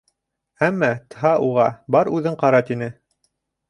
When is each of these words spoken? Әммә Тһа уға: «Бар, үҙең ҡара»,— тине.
Әммә 0.67 0.89
Тһа 1.15 1.35
уға: 1.51 1.69
«Бар, 1.97 2.13
үҙең 2.19 2.43
ҡара»,— 2.45 2.67
тине. 2.73 2.93